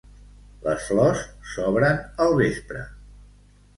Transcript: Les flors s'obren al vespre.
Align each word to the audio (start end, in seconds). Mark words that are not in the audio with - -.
Les 0.67 0.87
flors 0.87 1.21
s'obren 1.51 2.01
al 2.25 2.35
vespre. 2.43 2.83